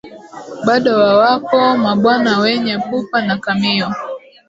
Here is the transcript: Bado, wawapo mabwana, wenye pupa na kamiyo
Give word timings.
Bado, 0.67 0.91
wawapo 1.03 1.59
mabwana, 1.83 2.39
wenye 2.39 2.73
pupa 2.87 3.17
na 3.25 3.35
kamiyo 3.45 3.89